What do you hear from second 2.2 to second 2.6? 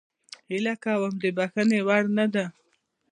ده